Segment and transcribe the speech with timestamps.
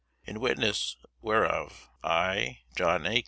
[0.25, 3.19] In witness whereof, I, John A.